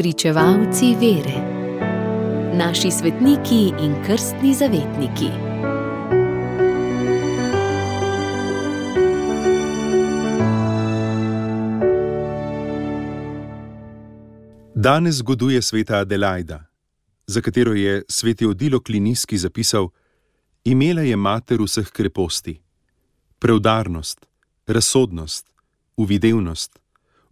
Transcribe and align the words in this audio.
Spričevalci 0.00 0.94
vere, 0.94 1.38
naši 2.56 2.90
svetniki 2.90 3.72
in 3.84 3.94
krstni 4.06 4.54
zavetniki. 4.54 5.28
Danes 14.74 15.14
zgoduje 15.14 15.62
sveta 15.62 15.96
Adelaida, 15.96 16.64
za 17.26 17.40
katero 17.40 17.74
je 17.74 18.02
sveti 18.08 18.46
Odilo 18.46 18.80
Kliniski 18.80 19.38
zapisal: 19.38 19.88
Imela 20.64 21.02
je 21.02 21.16
mater 21.16 21.60
vseh 21.60 21.90
kreposti, 21.90 22.60
preudarnost, 23.38 24.26
razsodnost, 24.66 25.46
uvidevnost, 25.96 26.78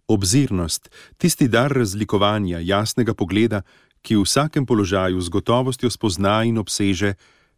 obzirnost, 0.09 0.89
tisti 1.17 1.47
dar 1.47 1.71
razlikovanja, 1.71 2.59
jasnega 2.59 3.13
pogleda, 3.13 3.61
ki 4.01 4.15
v 4.15 4.23
vsakem 4.25 4.65
položaju 4.65 5.21
z 5.21 5.29
gotovostjo 5.29 5.89
spozna 5.89 6.43
in 6.43 6.57
obseže, 6.57 7.13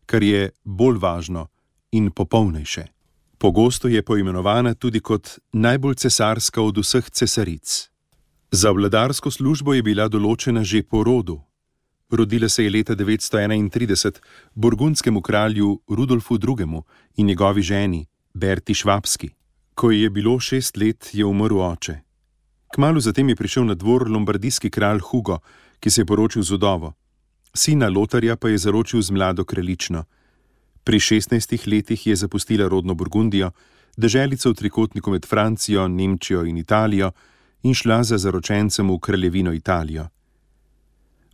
kar 0.05 0.23
je 0.23 0.51
bolj 0.63 0.97
važno 0.99 1.47
in 1.91 2.11
popolnejše. 2.11 2.87
Pogosto 3.37 3.87
je 3.87 4.01
poimenovana 4.03 4.73
tudi 4.73 4.99
kot 4.99 5.39
najbolj 5.53 5.95
cesarska 5.95 6.61
od 6.61 6.77
vseh 6.77 7.09
cesaric. 7.09 7.89
Za 8.51 8.71
vladarsko 8.71 9.31
službo 9.31 9.73
je 9.73 9.81
bila 9.81 10.09
določena 10.11 10.63
že 10.63 10.83
po 10.83 11.03
rodu. 11.03 11.39
Rodila 12.11 12.49
se 12.49 12.63
je 12.63 12.69
leta 12.69 12.95
931 12.95 14.19
burgundskemu 14.53 15.21
kralju 15.21 15.79
Rudolfu 15.87 16.35
II. 16.35 16.83
in 17.17 17.25
njegovi 17.25 17.61
ženi 17.61 18.07
Berti 18.33 18.73
Švabski. 18.73 19.29
Ko 19.75 19.91
je 19.91 20.09
bilo 20.09 20.39
šest 20.39 20.77
let, 20.77 21.09
je 21.13 21.25
umrl 21.25 21.61
oče. 21.61 22.10
Kmalu 22.71 22.99
zatem 22.99 23.29
je 23.29 23.35
prišel 23.35 23.65
na 23.65 23.75
dvor 23.75 24.07
lombardijski 24.07 24.69
kralj 24.69 24.99
Hugo, 24.99 25.39
ki 25.79 25.89
se 25.89 26.01
je 26.01 26.05
poročil 26.05 26.43
z 26.43 26.51
udovo. 26.51 26.93
Sina 27.53 27.89
Lotarja 27.89 28.35
pa 28.35 28.49
je 28.49 28.57
zaročil 28.57 29.01
z 29.01 29.11
mlado 29.11 29.43
kraljično. 29.43 30.03
Pri 30.83 30.99
16 30.99 31.67
letih 31.67 32.07
je 32.07 32.15
zapustila 32.15 32.67
rodno 32.67 32.93
Burgundijo, 32.93 33.51
deželico 33.97 34.49
v 34.49 34.53
trikotniku 34.53 35.11
med 35.11 35.25
Francijo, 35.25 35.87
Nemčijo 35.87 36.45
in 36.45 36.57
Italijo, 36.57 37.11
in 37.63 37.73
šla 37.73 38.03
za 38.03 38.17
zaročencem 38.17 38.89
v 38.89 38.99
kraljevino 38.99 39.53
Italijo. 39.53 40.07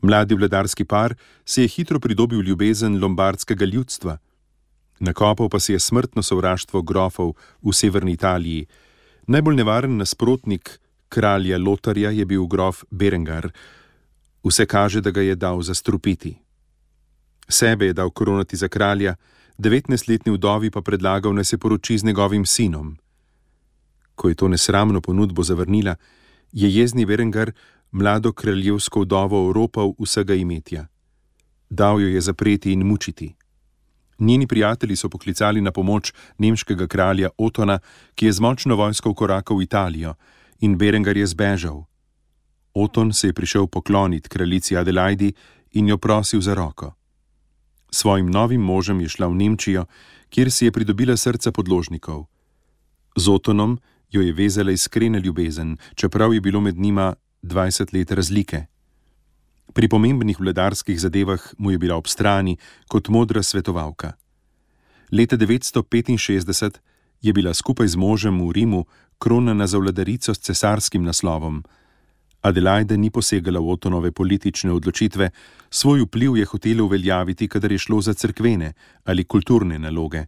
Mladi 0.02 0.36
vladarski 0.36 0.86
par 0.86 1.16
se 1.46 1.62
je 1.62 1.68
hitro 1.68 2.00
pridobil 2.00 2.42
ljubezen 2.42 3.00
lombardskega 3.00 3.66
ljudstva, 3.66 4.18
nakopal 5.00 5.50
pa 5.50 5.60
si 5.60 5.74
je 5.74 5.80
smrtno 5.80 6.24
sovraštvo 6.24 6.82
grofov 6.82 7.34
v 7.62 7.74
severni 7.74 8.12
Italiji. 8.12 8.66
Najbolj 9.28 9.56
nevaren 9.56 9.98
nasprotnik 9.98 10.80
kralja 11.18 11.58
Lotarja 11.58 12.12
je 12.14 12.26
bil 12.26 12.46
grof 12.46 12.84
Berengar. 12.92 13.50
Vse 14.44 14.66
kaže, 14.66 15.02
da 15.02 15.12
ga 15.12 15.22
je 15.22 15.36
dal 15.36 15.62
zastrupiti. 15.62 16.38
Sebe 17.50 17.90
je 17.90 17.94
dal 17.94 18.10
koronati 18.10 18.58
za 18.58 18.68
kralja, 18.68 19.16
19-letni 19.58 20.36
vdovi 20.36 20.70
pa 20.72 20.82
predlagal, 20.82 21.34
da 21.34 21.44
se 21.44 21.58
poroči 21.58 21.98
z 21.98 22.06
njegovim 22.06 22.46
sinom. 22.46 22.98
Ko 24.16 24.30
je 24.30 24.36
to 24.36 24.48
nesramno 24.48 25.02
ponudbo 25.02 25.44
zavrnila, 25.44 25.96
je 26.52 26.70
jezni 26.70 27.06
Berengar 27.06 27.52
mlado 27.92 28.32
kraljevsko 28.32 29.02
vdovo 29.02 29.50
oropal 29.50 29.94
vsega 30.00 30.36
imetja. 30.36 30.86
Dal 31.70 32.02
jo 32.02 32.08
je 32.08 32.22
zapreti 32.22 32.72
in 32.72 32.86
mučiti. 32.86 33.34
Njeni 34.20 34.48
prijatelji 34.48 34.96
so 34.96 35.10
poklicali 35.10 35.62
na 35.62 35.72
pomoč 35.72 36.14
nemškega 36.38 36.88
kralja 36.88 37.30
Otona, 37.38 37.80
ki 38.16 38.26
je 38.26 38.32
z 38.32 38.40
močno 38.40 38.76
vojsko 38.76 39.12
vkorakal 39.12 39.58
v 39.58 39.64
Italijo, 39.64 40.14
in 40.60 40.78
Berengar 40.78 41.18
je 41.18 41.28
zbežal. 41.28 41.86
Oton 42.74 43.14
se 43.14 43.28
je 43.28 43.34
prišel 43.34 43.68
pokloniti 43.68 44.30
kraljici 44.30 44.78
Adelaidi 44.78 45.34
in 45.72 45.88
jo 45.88 45.98
prosil 45.98 46.42
za 46.42 46.54
roko. 46.54 46.94
Svojim 47.92 48.30
novim 48.30 48.62
možem 48.62 49.02
je 49.02 49.10
šla 49.10 49.28
v 49.28 49.36
Nemčijo, 49.36 49.86
kjer 50.30 50.52
si 50.52 50.66
je 50.66 50.72
pridobila 50.72 51.18
srca 51.18 51.52
podložnikov. 51.52 52.26
Z 53.16 53.30
Otonom 53.30 53.80
jo 54.12 54.22
je 54.22 54.34
vezala 54.34 54.72
iskrena 54.72 55.20
ljubezen, 55.20 55.78
čeprav 55.96 56.34
je 56.34 56.42
bilo 56.42 56.62
med 56.62 56.78
njima 56.78 57.16
20 57.44 57.94
let 57.94 58.12
razlike. 58.12 58.66
Pri 59.74 59.88
pomembnih 59.88 60.40
vladarskih 60.40 61.00
zadevah 61.00 61.42
mu 61.58 61.72
je 61.72 61.78
bila 61.78 61.96
ob 61.96 62.08
strani 62.08 62.58
kot 62.88 63.10
modra 63.10 63.44
svetovalka. 63.44 64.14
Leta 65.12 65.38
965 65.38 66.78
je 67.22 67.34
bila 67.34 67.54
skupaj 67.54 67.88
z 67.88 67.96
možem 67.96 68.48
v 68.48 68.52
Rimu 68.52 68.86
kronana 69.20 69.68
za 69.68 69.78
vladarico 69.78 70.34
s 70.34 70.40
cesarskim 70.40 71.04
naslovom. 71.04 71.64
Adelaide 72.42 72.98
ni 72.98 73.10
posegala 73.10 73.60
v 73.60 73.70
Otonove 73.70 74.12
politične 74.12 74.72
odločitve, 74.72 75.30
svoj 75.70 76.06
vpliv 76.06 76.38
je 76.38 76.46
hotela 76.46 76.84
uveljaviti, 76.84 77.48
kadar 77.48 77.72
je 77.72 77.78
šlo 77.78 78.02
za 78.02 78.14
crkvene 78.14 78.74
ali 79.04 79.24
kulturne 79.24 79.80
naloge. 79.80 80.26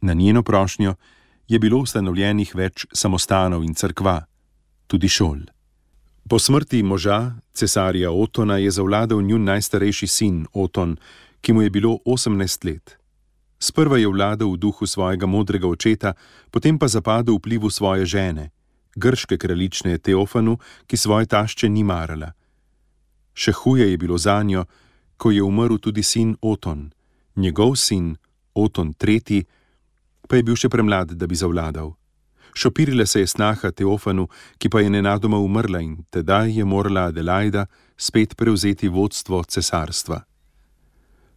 Na 0.00 0.12
njeno 0.12 0.42
prošnjo 0.42 0.94
je 1.48 1.58
bilo 1.58 1.78
ustanovljenih 1.78 2.54
več 2.54 2.86
samostanov 2.92 3.64
in 3.64 3.74
crkva, 3.74 4.20
tudi 4.86 5.08
šol. 5.08 5.40
Po 6.28 6.38
smrti 6.38 6.82
moža, 6.82 7.34
cesarja 7.52 8.10
Otona, 8.10 8.56
je 8.56 8.70
zavladal 8.70 9.22
njun 9.22 9.44
najstarejši 9.44 10.06
sin 10.06 10.46
Oton, 10.52 10.96
ki 11.40 11.52
mu 11.52 11.62
je 11.62 11.70
bilo 11.70 11.98
18 12.06 12.64
let. 12.64 12.99
Sprva 13.60 13.98
je 14.00 14.08
vladal 14.08 14.48
v 14.52 14.56
duhu 14.56 14.86
svojega 14.88 15.28
modrega 15.28 15.68
očeta, 15.68 16.16
potem 16.50 16.80
pa 16.80 16.88
zapadel 16.88 17.36
vplivu 17.36 17.68
svoje 17.68 18.08
žene, 18.08 18.50
grške 18.96 19.36
kraljične 19.36 19.98
Teofanu, 19.98 20.56
ki 20.88 20.96
svoje 20.96 21.28
tašče 21.28 21.68
ni 21.68 21.84
marala. 21.84 22.32
Še 23.36 23.52
huje 23.52 23.90
je 23.90 23.98
bilo 24.00 24.16
za 24.18 24.40
njo, 24.42 24.64
ko 25.20 25.30
je 25.30 25.44
umrl 25.44 25.76
tudi 25.76 26.02
sin 26.02 26.36
Oton, 26.40 26.88
njegov 27.36 27.76
sin 27.76 28.16
Oton 28.54 28.94
III. 28.96 29.44
pa 30.28 30.36
je 30.36 30.42
bil 30.42 30.56
še 30.56 30.68
premlad, 30.68 31.12
da 31.12 31.26
bi 31.26 31.36
zavladal. 31.36 31.92
Šopirila 32.54 33.06
se 33.06 33.20
je 33.20 33.26
snaha 33.26 33.70
Teofanu, 33.70 34.28
ki 34.58 34.68
pa 34.68 34.80
je 34.80 34.90
nenadoma 34.90 35.38
umrla 35.38 35.80
in 35.80 36.04
tedaj 36.10 36.58
je 36.58 36.64
morala 36.64 37.10
Adelaida 37.10 37.66
spet 37.96 38.36
prevzeti 38.36 38.88
vodstvo 38.88 39.44
cesarstva. 39.44 40.22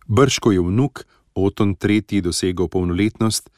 Brško 0.07 0.51
je 0.51 0.61
vnuk 0.61 1.05
Oton 1.35 1.75
III. 1.75 2.21
dosegel 2.21 2.67
polnoletnost, 2.67 3.49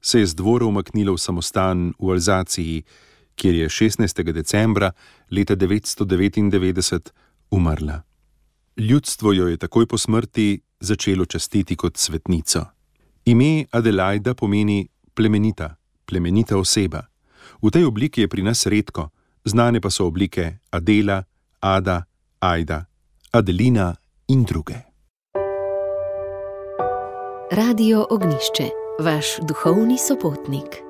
se 0.00 0.20
je 0.20 0.26
z 0.26 0.34
dvora 0.34 0.66
umaknila 0.66 1.12
v 1.12 1.18
samostan 1.18 1.92
v 1.98 2.10
Alzaciji, 2.10 2.84
kjer 3.34 3.54
je 3.54 3.68
16. 3.68 4.32
decembra 4.32 4.92
leta 5.30 5.56
999 5.56 7.10
umrla. 7.50 8.02
Ljudstvo 8.76 9.32
jo 9.32 9.48
je 9.48 9.56
takoj 9.56 9.86
po 9.86 9.98
smrti 9.98 10.60
začelo 10.80 11.24
častiti 11.24 11.76
kot 11.76 11.96
svetnico. 11.96 12.64
Ime 13.24 13.64
Adelaida 13.70 14.34
pomeni 14.34 14.88
plemenita, 15.14 15.76
plemenita 16.04 16.56
oseba. 16.56 17.02
V 17.62 17.70
tej 17.70 17.84
obliki 17.84 18.20
je 18.20 18.28
pri 18.28 18.42
nas 18.42 18.66
redko, 18.66 19.10
znane 19.44 19.80
pa 19.80 19.90
so 19.90 20.06
oblike 20.06 20.58
Adela, 20.70 21.24
Ada, 21.60 22.04
Aida, 22.40 22.84
Adelina 23.32 23.94
in 24.28 24.44
druge. 24.44 24.85
Radio 27.52 28.06
Ognišče, 28.10 28.64
vaš 29.00 29.36
duhovni 29.42 29.98
sopotnik. 29.98 30.85